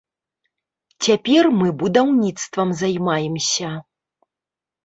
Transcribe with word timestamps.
Цяпер 1.07 1.43
мы 1.59 1.67
будаўніцтвам 1.83 2.73
займаемся. 2.81 3.69